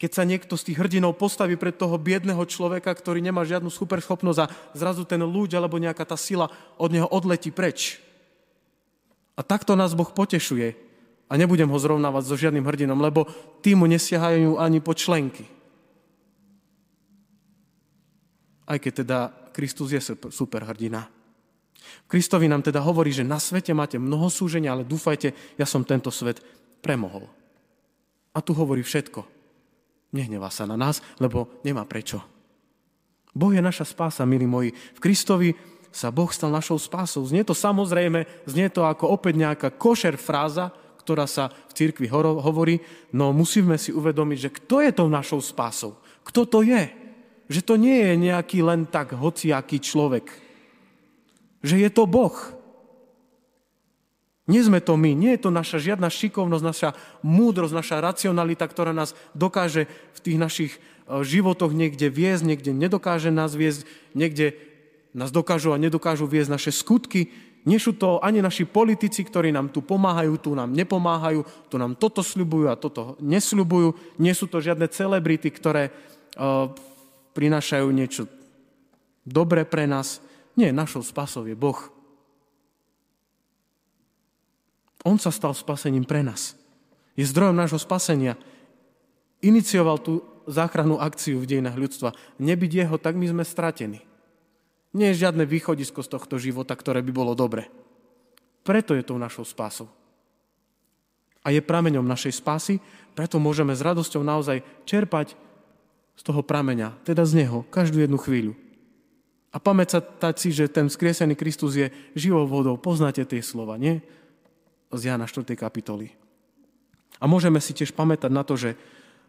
keď 0.00 0.10
sa 0.16 0.24
niekto 0.24 0.56
z 0.56 0.72
tých 0.72 0.80
hrdinov 0.80 1.20
postaví 1.20 1.60
pred 1.60 1.76
toho 1.76 2.00
biedného 2.00 2.40
človeka, 2.48 2.88
ktorý 2.88 3.20
nemá 3.20 3.44
žiadnu 3.44 3.68
superschopnosť 3.68 4.38
a 4.40 4.50
zrazu 4.72 5.04
ten 5.04 5.20
ľuď 5.20 5.60
alebo 5.60 5.76
nejaká 5.76 6.08
tá 6.08 6.16
sila 6.16 6.48
od 6.80 6.88
neho 6.88 7.04
odletí 7.04 7.52
preč. 7.52 8.00
A 9.36 9.44
takto 9.44 9.76
nás 9.76 9.92
Boh 9.92 10.08
potešuje. 10.08 10.72
A 11.28 11.36
nebudem 11.36 11.68
ho 11.68 11.78
zrovnávať 11.78 12.26
so 12.26 12.34
žiadnym 12.34 12.64
hrdinom, 12.64 12.96
lebo 12.96 13.28
tí 13.60 13.76
mu 13.76 13.84
nesiahajú 13.86 14.56
ani 14.56 14.80
po 14.80 14.96
členky. 14.96 15.44
Aj 18.64 18.80
keď 18.80 19.04
teda 19.04 19.18
Kristus 19.52 19.92
je 19.92 20.00
superhrdina. 20.32 21.06
Kristovi 22.08 22.48
nám 22.48 22.64
teda 22.64 22.80
hovorí, 22.80 23.12
že 23.12 23.22
na 23.22 23.36
svete 23.36 23.76
máte 23.76 24.00
mnoho 24.00 24.32
súženia, 24.32 24.72
ale 24.72 24.88
dúfajte, 24.88 25.36
ja 25.60 25.66
som 25.68 25.84
tento 25.84 26.08
svet 26.08 26.40
premohol. 26.80 27.28
A 28.32 28.40
tu 28.40 28.56
hovorí 28.56 28.80
všetko. 28.80 29.39
Nehnevá 30.10 30.50
sa 30.50 30.66
na 30.66 30.74
nás, 30.74 30.98
lebo 31.22 31.46
nemá 31.62 31.86
prečo. 31.86 32.18
Boh 33.30 33.54
je 33.54 33.62
naša 33.62 33.86
spása, 33.86 34.26
milí 34.26 34.46
moji. 34.46 34.74
V 34.74 35.02
Kristovi 35.02 35.54
sa 35.90 36.10
Boh 36.10 36.30
stal 36.30 36.50
našou 36.50 36.78
spásou. 36.78 37.22
Znie 37.26 37.46
to 37.46 37.54
samozrejme, 37.54 38.26
znie 38.46 38.70
to 38.70 38.86
ako 38.86 39.10
opäť 39.14 39.38
nejaká 39.38 39.68
košer 39.74 40.18
fráza, 40.18 40.74
ktorá 41.02 41.26
sa 41.26 41.50
v 41.50 41.72
cirkvi 41.74 42.06
hovorí, 42.10 42.78
no 43.10 43.34
musíme 43.34 43.74
si 43.80 43.90
uvedomiť, 43.90 44.38
že 44.38 44.54
kto 44.62 44.76
je 44.84 44.90
tou 44.94 45.08
našou 45.10 45.42
spásou? 45.42 45.98
Kto 46.22 46.46
to 46.46 46.58
je? 46.62 46.90
Že 47.50 47.60
to 47.66 47.74
nie 47.74 47.98
je 47.98 48.14
nejaký 48.30 48.62
len 48.62 48.86
tak 48.86 49.14
hociaký 49.16 49.82
človek. 49.82 50.30
Že 51.66 51.76
je 51.86 51.90
to 51.90 52.06
Boh. 52.06 52.59
Nie 54.50 54.66
sme 54.66 54.82
to 54.82 54.98
my, 54.98 55.14
nie 55.14 55.38
je 55.38 55.46
to 55.46 55.54
naša 55.54 55.78
žiadna 55.78 56.10
šikovnosť, 56.10 56.64
naša 56.66 56.90
múdrosť, 57.22 57.70
naša 57.70 57.96
racionalita, 58.02 58.66
ktorá 58.66 58.90
nás 58.90 59.14
dokáže 59.30 59.86
v 59.86 60.18
tých 60.18 60.38
našich 60.42 60.72
e, 60.74 60.78
životoch 61.22 61.70
niekde 61.70 62.10
viesť, 62.10 62.42
niekde 62.42 62.74
nedokáže 62.74 63.30
nás 63.30 63.54
viesť, 63.54 63.86
niekde 64.18 64.58
nás 65.14 65.30
dokážu 65.30 65.70
a 65.70 65.78
nedokážu 65.78 66.26
viesť 66.26 66.50
naše 66.50 66.72
skutky. 66.74 67.30
Nie 67.62 67.78
sú 67.78 67.94
to 67.94 68.18
ani 68.18 68.42
naši 68.42 68.66
politici, 68.66 69.22
ktorí 69.22 69.54
nám 69.54 69.70
tu 69.70 69.86
pomáhajú, 69.86 70.34
tu 70.42 70.50
nám 70.58 70.74
nepomáhajú, 70.74 71.70
tu 71.70 71.76
nám 71.78 71.94
toto 71.94 72.24
sľubujú 72.24 72.66
a 72.72 72.80
toto 72.80 73.20
nesľubujú. 73.22 74.18
Nie 74.18 74.34
sú 74.34 74.50
to 74.50 74.58
žiadne 74.64 74.88
celebrity, 74.88 75.52
ktoré 75.52 75.92
uh, 76.40 76.72
prinášajú 77.36 77.86
niečo 77.92 78.24
dobré 79.28 79.68
pre 79.68 79.84
nás. 79.84 80.24
Nie, 80.56 80.72
našou 80.72 81.04
spasou 81.04 81.44
je 81.44 81.52
Boh. 81.52 81.99
On 85.04 85.16
sa 85.16 85.32
stal 85.32 85.56
spasením 85.56 86.04
pre 86.04 86.20
nás. 86.20 86.56
Je 87.16 87.24
zdrojom 87.24 87.56
nášho 87.56 87.80
spasenia. 87.80 88.36
Inicioval 89.40 90.00
tú 90.00 90.20
záchrannú 90.44 91.00
akciu 91.00 91.40
v 91.40 91.48
dejinách 91.48 91.76
ľudstva. 91.76 92.16
Nebyť 92.36 92.70
jeho, 92.84 92.96
tak 93.00 93.16
my 93.16 93.26
sme 93.28 93.44
stratení. 93.44 94.04
Nie 94.90 95.14
je 95.14 95.22
žiadne 95.26 95.46
východisko 95.46 96.02
z 96.02 96.12
tohto 96.12 96.36
života, 96.36 96.74
ktoré 96.74 97.00
by 97.00 97.12
bolo 97.14 97.32
dobre. 97.38 97.70
Preto 98.66 98.92
je 98.92 99.06
tou 99.06 99.16
našou 99.16 99.46
spásou. 99.46 99.88
A 101.40 101.54
je 101.54 101.64
prameňom 101.64 102.04
našej 102.04 102.36
spásy, 102.36 102.84
preto 103.16 103.40
môžeme 103.40 103.72
s 103.72 103.80
radosťou 103.80 104.20
naozaj 104.20 104.60
čerpať 104.84 105.32
z 106.12 106.22
toho 106.22 106.44
prameňa, 106.44 107.00
teda 107.00 107.24
z 107.24 107.44
neho, 107.44 107.64
každú 107.72 108.04
jednu 108.04 108.20
chvíľu. 108.20 108.52
A 109.50 109.56
pamätať 109.56 110.36
si, 110.36 110.52
že 110.52 110.68
ten 110.68 110.86
skriesený 110.86 111.34
Kristus 111.34 111.74
je 111.74 111.88
živou 112.12 112.44
vodou. 112.44 112.76
Poznáte 112.76 113.24
tie 113.24 113.40
slova, 113.40 113.80
nie? 113.80 114.04
Z 114.90 115.02
Jana 115.06 115.26
4. 115.26 115.46
kapitoly. 115.54 116.10
A 117.22 117.30
môžeme 117.30 117.62
si 117.62 117.70
tiež 117.70 117.94
pamätať 117.94 118.30
na 118.32 118.42
to, 118.42 118.58
že 118.58 118.74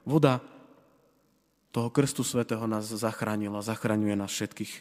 voda 0.08 0.42
toho 1.72 1.88
krstu 1.94 2.26
svätého 2.26 2.66
nás 2.68 2.90
zachránila, 2.90 3.64
zachraňuje 3.64 4.16
nás 4.18 4.32
všetkých. 4.32 4.74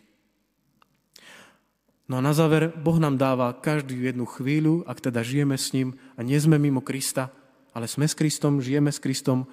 No 2.11 2.19
a 2.19 2.25
na 2.25 2.35
záver, 2.35 2.75
Boh 2.75 2.99
nám 2.99 3.15
dáva 3.15 3.55
každú 3.55 3.95
jednu 3.95 4.27
chvíľu, 4.27 4.83
ak 4.83 4.99
teda 4.99 5.23
žijeme 5.23 5.55
s 5.55 5.71
ním 5.71 5.95
a 6.19 6.27
nie 6.27 6.35
sme 6.43 6.59
mimo 6.59 6.83
Krista, 6.83 7.31
ale 7.71 7.87
sme 7.87 8.11
s 8.11 8.19
Kristom, 8.19 8.59
žijeme 8.59 8.91
s 8.91 8.99
Kristom 8.99 9.47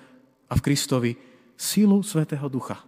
a 0.49 0.57
v 0.57 0.65
Kristovi 0.65 1.11
sílu 1.53 2.01
Svetého 2.01 2.49
Ducha. 2.49 2.81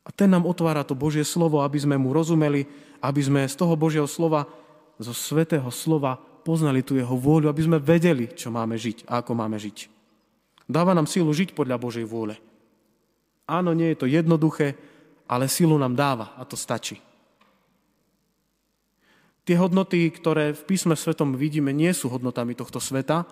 A 0.00 0.08
ten 0.08 0.32
nám 0.32 0.48
otvára 0.48 0.80
to 0.80 0.96
Božie 0.96 1.28
slovo, 1.28 1.60
aby 1.60 1.76
sme 1.76 2.00
mu 2.00 2.16
rozumeli, 2.16 2.64
aby 3.04 3.20
sme 3.20 3.44
z 3.44 3.52
toho 3.52 3.76
Božieho 3.76 4.08
slova, 4.08 4.48
zo 4.96 5.12
Svetého 5.12 5.68
slova 5.68 6.16
poznali 6.42 6.84
tu 6.84 6.96
jeho 6.96 7.12
vôľu, 7.16 7.48
aby 7.48 7.62
sme 7.64 7.78
vedeli, 7.78 8.32
čo 8.32 8.52
máme 8.52 8.74
žiť 8.76 9.08
a 9.08 9.20
ako 9.20 9.32
máme 9.36 9.60
žiť. 9.60 9.88
Dáva 10.70 10.94
nám 10.94 11.10
sílu 11.10 11.30
žiť 11.34 11.52
podľa 11.52 11.76
Božej 11.82 12.06
vôle. 12.06 12.38
Áno, 13.50 13.74
nie 13.74 13.90
je 13.90 13.98
to 13.98 14.06
jednoduché, 14.06 14.78
ale 15.26 15.50
sílu 15.50 15.74
nám 15.78 15.98
dáva 15.98 16.34
a 16.38 16.46
to 16.46 16.54
stačí. 16.54 17.02
Tie 19.42 19.58
hodnoty, 19.58 20.06
ktoré 20.14 20.54
v 20.54 20.62
písme 20.62 20.94
svetom 20.94 21.34
vidíme, 21.34 21.74
nie 21.74 21.90
sú 21.90 22.06
hodnotami 22.06 22.54
tohto 22.54 22.78
sveta, 22.78 23.26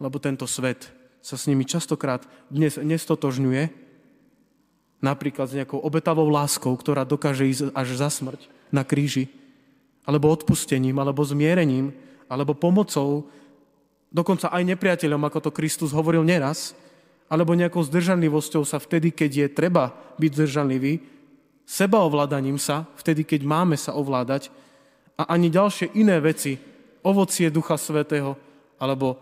lebo 0.00 0.16
tento 0.16 0.48
svet 0.48 0.88
sa 1.20 1.36
s 1.36 1.44
nimi 1.44 1.68
častokrát 1.68 2.24
dnes 2.48 2.80
nestotožňuje, 2.80 3.68
napríklad 5.04 5.52
s 5.52 5.56
nejakou 5.56 5.80
obetavou 5.80 6.28
láskou, 6.32 6.72
ktorá 6.72 7.04
dokáže 7.04 7.48
ísť 7.48 7.62
až 7.76 7.88
za 7.96 8.08
smrť 8.08 8.48
na 8.72 8.80
kríži, 8.80 9.28
alebo 10.04 10.32
odpustením, 10.32 10.96
alebo 10.96 11.24
zmierením, 11.24 11.92
alebo 12.30 12.56
pomocou, 12.56 13.28
dokonca 14.10 14.50
aj 14.50 14.62
nepriateľom, 14.64 15.22
ako 15.26 15.50
to 15.50 15.50
Kristus 15.54 15.90
hovoril 15.94 16.22
neraz, 16.22 16.72
alebo 17.30 17.54
nejakou 17.54 17.82
zdržanlivosťou 17.86 18.66
sa 18.66 18.82
vtedy, 18.82 19.14
keď 19.14 19.30
je 19.30 19.46
treba 19.50 19.94
byť 20.18 20.30
zdržanlivý, 20.34 20.98
sebaovládaním 21.62 22.58
sa, 22.58 22.90
vtedy, 22.98 23.22
keď 23.22 23.46
máme 23.46 23.78
sa 23.78 23.94
ovládať, 23.94 24.50
a 25.14 25.30
ani 25.30 25.52
ďalšie 25.52 25.94
iné 25.94 26.18
veci, 26.18 26.58
ovocie 27.06 27.52
Ducha 27.52 27.78
Svetého, 27.78 28.34
alebo 28.80 29.20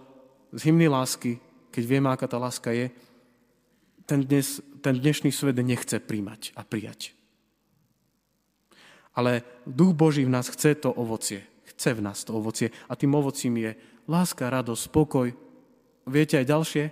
z 0.54 0.70
hymny 0.70 0.88
lásky, 0.88 1.36
keď 1.74 1.84
vieme, 1.84 2.08
aká 2.08 2.24
tá 2.30 2.40
láska 2.40 2.72
je, 2.72 2.88
ten, 4.08 4.24
dnes, 4.24 4.64
ten 4.80 4.96
dnešný 4.96 5.28
svet 5.28 5.60
nechce 5.60 6.00
príjmať 6.00 6.56
a 6.56 6.64
prijať. 6.64 7.17
Ale 9.18 9.42
Duch 9.66 9.98
Boží 9.98 10.22
v 10.22 10.30
nás 10.30 10.46
chce 10.46 10.78
to 10.78 10.94
ovocie. 10.94 11.42
Chce 11.74 11.98
v 11.98 12.04
nás 12.06 12.22
to 12.22 12.38
ovocie. 12.38 12.70
A 12.86 12.94
tým 12.94 13.18
ovocím 13.18 13.58
je 13.58 13.74
láska, 14.06 14.46
radosť, 14.46 14.86
spokoj. 14.86 15.34
Viete 16.06 16.38
aj 16.38 16.46
ďalšie? 16.46 16.84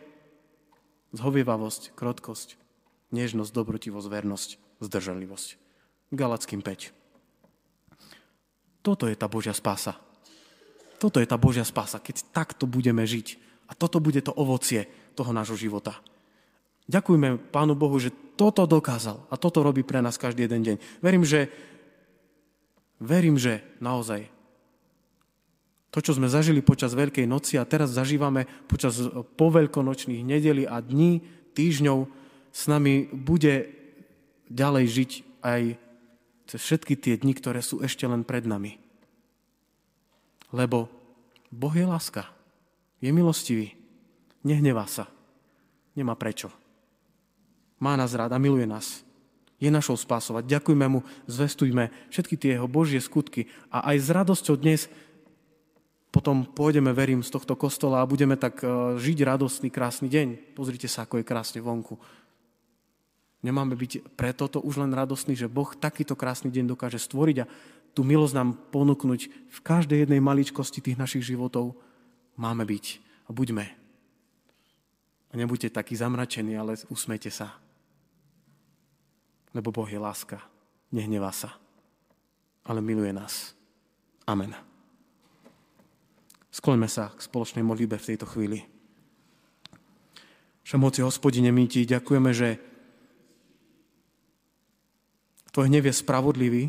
Zhovievavosť, 1.15 1.95
krotkosť, 1.95 2.59
nežnosť, 3.15 3.55
dobrotivosť, 3.55 4.07
vernosť, 4.11 4.51
zdržanlivosť. 4.83 5.49
Galackým 6.11 6.67
5. 6.67 6.91
Toto 8.83 9.07
je 9.07 9.15
tá 9.15 9.31
Božia 9.31 9.55
spása. 9.55 9.95
Toto 10.99 11.23
je 11.23 11.27
tá 11.31 11.39
Božia 11.39 11.63
spása, 11.63 12.03
keď 12.03 12.27
takto 12.35 12.67
budeme 12.67 13.07
žiť. 13.07 13.39
A 13.71 13.79
toto 13.79 14.03
bude 14.03 14.19
to 14.19 14.35
ovocie 14.35 14.91
toho 15.15 15.31
nášho 15.31 15.55
života. 15.55 15.99
Ďakujme 16.87 17.51
Pánu 17.51 17.75
Bohu, 17.75 17.99
že 17.99 18.15
toto 18.39 18.63
dokázal 18.63 19.27
a 19.27 19.35
toto 19.35 19.63
robí 19.67 19.83
pre 19.83 19.99
nás 19.99 20.15
každý 20.15 20.47
jeden 20.47 20.63
deň. 20.63 20.77
Verím, 21.03 21.27
že, 21.27 21.51
verím, 23.01 23.37
že 23.37 23.65
naozaj 23.81 24.29
to, 25.97 26.05
čo 26.05 26.13
sme 26.13 26.29
zažili 26.29 26.61
počas 26.61 26.93
Veľkej 26.93 27.25
noci 27.25 27.57
a 27.57 27.65
teraz 27.65 27.97
zažívame 27.97 28.45
počas 28.69 29.01
poveľkonočných 29.41 30.21
nedeli 30.21 30.69
a 30.69 30.85
dní, 30.85 31.25
týždňov, 31.57 32.05
s 32.53 32.63
nami 32.69 33.09
bude 33.09 33.73
ďalej 34.53 34.85
žiť 34.93 35.11
aj 35.41 35.63
cez 36.53 36.61
všetky 36.61 37.01
tie 37.01 37.17
dni, 37.17 37.33
ktoré 37.33 37.65
sú 37.65 37.81
ešte 37.81 38.05
len 38.05 38.29
pred 38.29 38.45
nami. 38.45 38.77
Lebo 40.53 40.93
Boh 41.49 41.73
je 41.73 41.89
láska, 41.89 42.29
je 43.01 43.09
milostivý, 43.09 43.73
nehnevá 44.45 44.85
sa, 44.85 45.09
nemá 45.97 46.13
prečo. 46.13 46.53
Má 47.81 47.97
nás 47.97 48.13
rád 48.13 48.37
a 48.37 48.39
miluje 48.41 48.69
nás. 48.69 49.06
Je 49.57 49.73
našou 49.73 49.97
spásovať. 49.97 50.45
Ďakujme 50.45 50.87
mu, 50.89 51.01
zvestujme 51.25 51.89
všetky 52.13 52.37
tie 52.37 52.51
jeho 52.61 52.69
Božie 52.69 53.01
skutky 53.01 53.49
a 53.73 53.89
aj 53.93 53.97
s 54.05 54.09
radosťou 54.13 54.57
dnes 54.61 54.93
potom 56.17 56.49
pôjdeme, 56.49 56.97
verím, 56.97 57.21
z 57.21 57.29
tohto 57.29 57.61
kostola 57.61 58.01
a 58.01 58.09
budeme 58.09 58.41
tak 58.41 58.65
e, 58.65 58.97
žiť 58.97 59.19
radostný, 59.21 59.69
krásny 59.69 60.09
deň. 60.09 60.57
Pozrite 60.57 60.89
sa, 60.89 61.05
ako 61.05 61.21
je 61.21 61.29
krásne 61.29 61.61
vonku. 61.61 62.01
Nemáme 63.45 63.77
byť 63.77 64.17
preto 64.17 64.49
to 64.49 64.65
už 64.65 64.81
len 64.81 64.97
radostný, 64.97 65.37
že 65.37 65.45
Boh 65.45 65.69
takýto 65.77 66.17
krásny 66.17 66.49
deň 66.49 66.73
dokáže 66.73 66.97
stvoriť 66.97 67.37
a 67.45 67.49
tú 67.93 68.01
milosť 68.01 68.33
nám 68.33 68.57
ponúknuť 68.73 69.21
v 69.29 69.59
každej 69.61 70.09
jednej 70.09 70.25
maličkosti 70.25 70.81
tých 70.81 70.97
našich 70.97 71.25
životov. 71.25 71.77
Máme 72.41 72.65
byť 72.65 72.85
a 73.29 73.31
buďme. 73.37 73.65
A 75.31 75.35
nebuďte 75.37 75.69
takí 75.69 75.93
zamračení, 76.01 76.57
ale 76.57 76.81
usmete 76.89 77.29
sa. 77.29 77.66
Lebo 79.57 79.73
Boh 79.73 79.89
je 79.89 79.97
láska. 79.97 80.37
Nehnevá 80.93 81.33
sa. 81.33 81.57
Ale 82.69 82.85
miluje 82.85 83.09
nás. 83.17 83.57
Amen. 84.29 84.53
Skloňme 86.53 86.89
sa 86.93 87.09
k 87.17 87.25
spoločnej 87.25 87.65
modlitbe 87.65 87.97
v 87.97 88.09
tejto 88.13 88.29
chvíli. 88.29 88.61
Všemoci 90.67 91.01
hospodine, 91.01 91.49
my 91.55 91.65
ti 91.65 91.89
ďakujeme, 91.89 92.31
že 92.37 92.59
tvoj 95.55 95.73
hnev 95.73 95.89
je 95.89 95.95
spravodlivý, 95.95 96.65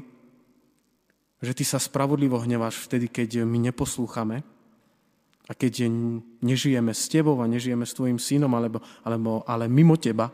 že 1.41 1.51
ty 1.57 1.63
sa 1.65 1.81
spravodlivo 1.81 2.39
hneváš 2.39 2.87
vtedy, 2.87 3.09
keď 3.11 3.43
my 3.43 3.57
neposlúchame 3.67 4.47
a 5.47 5.51
keď 5.51 5.89
nežijeme 6.45 6.93
s 6.93 7.09
tebou 7.09 7.41
a 7.41 7.49
nežijeme 7.49 7.83
s 7.83 7.95
tvojim 7.97 8.21
synom, 8.21 8.53
alebo, 8.53 8.83
alebo, 9.01 9.41
ale 9.49 9.65
mimo 9.65 9.97
teba. 9.97 10.29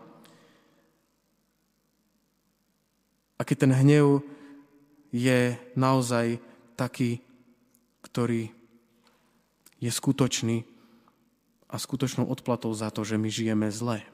A 3.43 3.47
keď 3.47 3.67
ten 3.67 3.73
hnev 3.75 4.23
je 5.11 5.59
naozaj 5.75 6.39
taký, 6.79 7.19
ktorý 7.99 8.55
je 9.83 9.91
skutočný 9.91 10.63
a 11.67 11.75
skutočnou 11.75 12.23
odplatou 12.23 12.71
za 12.71 12.87
to, 12.87 13.03
že 13.03 13.19
my 13.19 13.27
žijeme 13.27 13.67
zle 13.67 14.07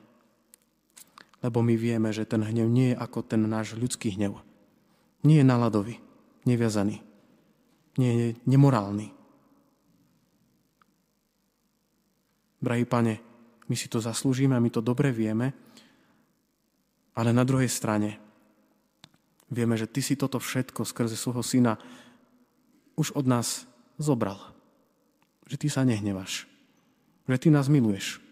lebo 1.39 1.63
my 1.63 1.75
vieme, 1.79 2.11
že 2.11 2.27
ten 2.27 2.43
hnev 2.43 2.67
nie 2.67 2.91
je 2.91 2.99
ako 2.99 3.23
ten 3.23 3.39
náš 3.47 3.75
ľudský 3.79 4.15
hnev. 4.19 4.43
Nie 5.23 5.43
je 5.43 5.47
naladový, 5.47 5.95
neviazaný, 6.43 6.99
nie 7.95 8.11
je 8.15 8.27
nemorálny. 8.47 9.11
Drahý 12.59 12.83
pane, 12.83 13.23
my 13.71 13.75
si 13.75 13.87
to 13.87 14.03
zaslúžime 14.03 14.55
a 14.55 14.63
my 14.63 14.67
to 14.67 14.83
dobre 14.83 15.15
vieme, 15.15 15.55
ale 17.15 17.31
na 17.31 17.47
druhej 17.47 17.71
strane 17.71 18.19
vieme, 19.49 19.75
že 19.75 19.89
Ty 19.89 20.01
si 20.01 20.15
toto 20.15 20.37
všetko 20.37 20.85
skrze 20.85 21.17
svojho 21.17 21.43
syna 21.43 21.73
už 22.95 23.13
od 23.17 23.25
nás 23.27 23.65
zobral. 24.01 24.39
Že 25.49 25.65
Ty 25.65 25.67
sa 25.69 25.81
nehnevaš. 25.83 26.45
Že 27.25 27.37
Ty 27.37 27.49
nás 27.53 27.67
miluješ 27.67 28.29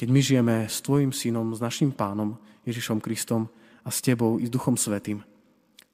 keď 0.00 0.08
my 0.08 0.20
žijeme 0.24 0.56
s 0.64 0.80
Tvojim 0.80 1.12
synom, 1.12 1.52
s 1.52 1.60
našim 1.60 1.92
pánom 1.92 2.40
Ježišom 2.64 3.04
Kristom 3.04 3.52
a 3.84 3.92
s 3.92 4.00
Tebou 4.00 4.40
i 4.40 4.48
s 4.48 4.50
Duchom 4.50 4.72
Svetým. 4.72 5.20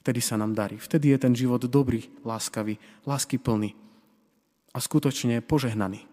Vtedy 0.06 0.22
sa 0.22 0.38
nám 0.38 0.54
darí. 0.54 0.78
Vtedy 0.78 1.10
je 1.10 1.18
ten 1.18 1.34
život 1.34 1.58
dobrý, 1.66 2.06
láskavý, 2.22 2.78
lásky 3.02 3.42
plný 3.42 3.74
a 4.70 4.78
skutočne 4.78 5.42
požehnaný. 5.42 6.06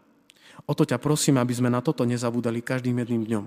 O 0.65 0.73
to 0.73 0.89
ťa 0.89 0.97
prosím, 0.97 1.37
aby 1.37 1.53
sme 1.53 1.69
na 1.69 1.85
toto 1.85 2.01
nezabúdali 2.01 2.65
každým 2.65 2.97
jedným 2.97 3.29
dňom. 3.29 3.45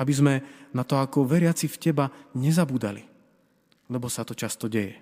Aby 0.00 0.12
sme 0.12 0.34
na 0.72 0.84
to 0.86 0.96
ako 0.96 1.28
veriaci 1.28 1.68
v 1.68 1.80
Teba 1.80 2.06
nezabúdali, 2.36 3.04
lebo 3.92 4.06
sa 4.08 4.24
to 4.24 4.32
často 4.32 4.70
deje. 4.70 4.96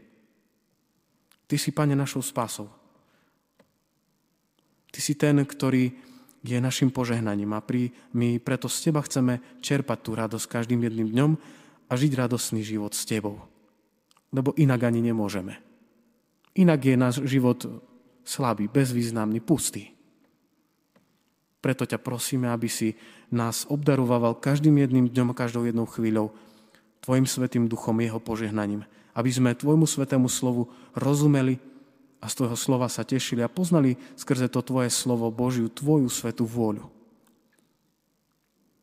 Ty 1.47 1.57
si, 1.59 1.71
Pane, 1.75 1.99
našou 1.99 2.23
spásou. 2.23 2.71
Ty 4.91 4.99
si 5.03 5.15
ten, 5.15 5.39
ktorý 5.43 5.91
je 6.41 6.57
našim 6.59 6.89
požehnaním 6.89 7.53
a 7.53 7.61
pri, 7.61 7.93
my 8.17 8.41
preto 8.41 8.67
z 8.67 8.91
Teba 8.91 9.05
chceme 9.05 9.61
čerpať 9.61 9.99
tú 10.01 10.11
radosť 10.17 10.47
každým 10.47 10.81
jedným 10.87 11.09
dňom 11.13 11.33
a 11.91 11.93
žiť 11.95 12.13
radosný 12.17 12.65
život 12.65 12.95
s 12.97 13.05
Tebou. 13.07 13.45
Lebo 14.31 14.55
inak 14.57 14.81
ani 14.87 15.03
nemôžeme. 15.03 15.59
Inak 16.55 16.81
je 16.83 16.95
náš 16.99 17.17
život 17.27 17.67
slabý, 18.23 18.71
bezvýznamný, 18.71 19.43
pustý. 19.43 19.95
Preto 21.61 21.85
ťa 21.85 22.01
prosíme, 22.01 22.49
aby 22.49 22.73
si 22.73 22.97
nás 23.29 23.69
obdarovával 23.69 24.41
každým 24.41 24.81
jedným 24.81 25.07
dňom 25.13 25.37
každou 25.37 25.69
jednou 25.69 25.85
chvíľou 25.85 26.33
Tvojim 27.01 27.25
svetým 27.25 27.65
duchom, 27.65 27.97
jeho 28.01 28.21
požehnaním. 28.21 28.85
Aby 29.17 29.31
sme 29.33 29.57
Tvojmu 29.57 29.89
svetému 29.89 30.29
slovu 30.29 30.69
rozumeli 30.93 31.61
a 32.21 32.29
z 32.29 32.37
Tvojho 32.37 32.57
slova 32.57 32.89
sa 32.93 33.05
tešili 33.05 33.41
a 33.41 33.49
poznali 33.49 33.97
skrze 34.17 34.53
to 34.53 34.61
Tvoje 34.61 34.93
slovo 34.93 35.33
Božiu, 35.33 35.73
Tvoju 35.73 36.09
svetú 36.13 36.45
vôľu. 36.45 36.89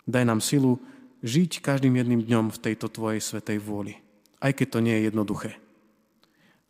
Daj 0.09 0.23
nám 0.25 0.41
silu 0.41 0.81
žiť 1.21 1.61
každým 1.61 1.97
jedným 1.97 2.21
dňom 2.25 2.45
v 2.53 2.61
tejto 2.61 2.89
Tvojej 2.89 3.21
svetej 3.21 3.57
vôli, 3.61 3.97
aj 4.41 4.53
keď 4.53 4.67
to 4.77 4.79
nie 4.81 4.95
je 4.97 5.05
jednoduché. 5.09 5.51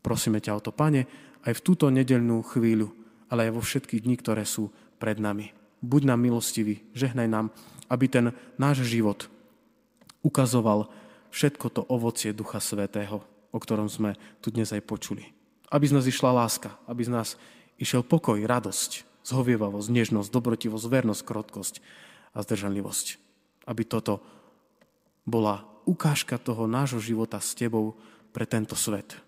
Prosíme 0.04 0.40
ťa 0.40 0.56
o 0.56 0.64
to, 0.64 0.72
Pane, 0.72 1.08
aj 1.44 1.54
v 1.56 1.64
túto 1.64 1.92
nedelnú 1.92 2.44
chvíľu, 2.44 2.92
ale 3.28 3.48
aj 3.48 3.52
vo 3.56 3.62
všetkých 3.64 4.04
dní, 4.04 4.16
ktoré 4.20 4.44
sú 4.48 4.72
pred 5.00 5.20
nami. 5.20 5.57
Buď 5.82 6.10
nám 6.10 6.20
milostivý, 6.22 6.82
žehnaj 6.98 7.30
nám, 7.30 7.54
aby 7.88 8.06
ten 8.10 8.26
náš 8.58 8.84
život 8.84 9.30
ukazoval 10.26 10.90
všetko 11.30 11.68
to 11.70 11.82
ovocie 11.88 12.34
Ducha 12.34 12.60
Svetého, 12.60 13.22
o 13.54 13.58
ktorom 13.62 13.88
sme 13.88 14.18
tu 14.42 14.50
dnes 14.50 14.68
aj 14.74 14.84
počuli. 14.84 15.32
Aby 15.70 15.88
z 15.88 15.96
nás 15.96 16.06
išla 16.08 16.34
láska, 16.34 16.76
aby 16.90 17.06
z 17.06 17.12
nás 17.14 17.28
išiel 17.78 18.02
pokoj, 18.02 18.40
radosť, 18.42 19.22
zhovievavosť, 19.28 19.88
nežnosť, 19.92 20.30
dobrotivosť, 20.32 20.86
vernosť, 20.88 21.22
krotkosť 21.24 21.76
a 22.34 22.42
zdržanlivosť. 22.42 23.06
Aby 23.68 23.84
toto 23.84 24.24
bola 25.28 25.68
ukážka 25.84 26.40
toho 26.40 26.66
nášho 26.66 27.04
života 27.04 27.38
s 27.44 27.52
Tebou 27.54 28.00
pre 28.32 28.48
tento 28.48 28.76
svet. 28.80 29.20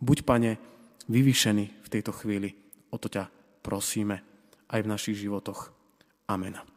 Buď, 0.00 0.24
Pane, 0.24 0.50
vyvýšený 1.06 1.64
v 1.84 1.88
tejto 1.92 2.12
chvíli. 2.16 2.56
O 2.88 2.96
to 2.96 3.12
ťa 3.12 3.28
prosíme 3.60 4.31
aj 4.72 4.80
v 4.82 4.90
našich 4.90 5.16
životoch. 5.20 5.70
Amen. 6.26 6.71